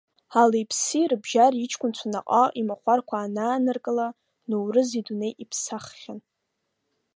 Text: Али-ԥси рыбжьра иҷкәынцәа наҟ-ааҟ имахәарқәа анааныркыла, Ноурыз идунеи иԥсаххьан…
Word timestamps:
Али-ԥси 0.41 1.09
рыбжьра 1.11 1.57
иҷкәынцәа 1.63 2.07
наҟ-ааҟ 2.11 2.53
имахәарқәа 2.61 3.15
анааныркыла, 3.21 4.07
Ноурыз 4.49 4.89
идунеи 4.99 5.33
иԥсаххьан… 5.43 6.19